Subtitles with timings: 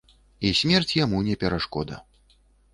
[0.47, 2.03] І смерць яму не перашкода.